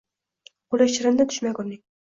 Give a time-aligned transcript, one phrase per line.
[0.71, 1.83] Qo`li shirin-da tushmagurning